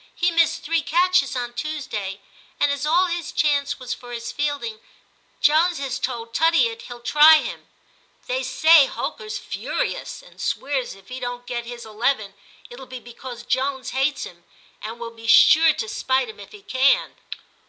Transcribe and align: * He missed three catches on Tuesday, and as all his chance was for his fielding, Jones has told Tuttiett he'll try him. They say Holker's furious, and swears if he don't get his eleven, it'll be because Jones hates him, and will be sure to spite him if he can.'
* 0.00 0.02
He 0.16 0.32
missed 0.32 0.64
three 0.64 0.82
catches 0.82 1.36
on 1.36 1.52
Tuesday, 1.54 2.20
and 2.58 2.72
as 2.72 2.84
all 2.84 3.06
his 3.06 3.30
chance 3.30 3.78
was 3.78 3.94
for 3.94 4.10
his 4.12 4.32
fielding, 4.32 4.80
Jones 5.40 5.78
has 5.78 6.00
told 6.00 6.34
Tuttiett 6.34 6.82
he'll 6.88 6.98
try 7.00 7.36
him. 7.42 7.68
They 8.26 8.42
say 8.42 8.86
Holker's 8.86 9.38
furious, 9.38 10.20
and 10.20 10.40
swears 10.40 10.96
if 10.96 11.10
he 11.10 11.20
don't 11.20 11.46
get 11.46 11.64
his 11.64 11.86
eleven, 11.86 12.34
it'll 12.68 12.86
be 12.86 12.98
because 12.98 13.44
Jones 13.44 13.90
hates 13.90 14.24
him, 14.24 14.42
and 14.82 14.98
will 14.98 15.12
be 15.12 15.28
sure 15.28 15.72
to 15.72 15.88
spite 15.88 16.28
him 16.28 16.40
if 16.40 16.50
he 16.50 16.62
can.' 16.64 17.14